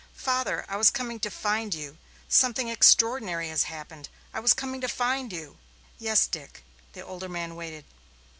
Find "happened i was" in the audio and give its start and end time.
3.65-4.51